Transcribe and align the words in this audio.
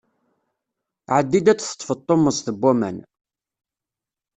Ɛeddi-d 1.15 1.47
ad 1.51 1.57
d-teṭṭfeḍ 1.57 1.99
tummeẓt 2.07 2.47
n 2.53 2.57
waman. 2.61 2.97